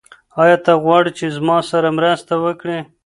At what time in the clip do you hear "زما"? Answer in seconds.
1.37-1.57